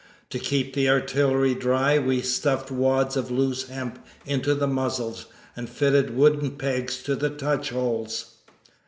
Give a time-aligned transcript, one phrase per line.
[0.31, 5.69] To keep the artillery dry we stuffed wads of loose hemp into the muzzles, and
[5.69, 8.37] fitted wooden pegs to the touch holes.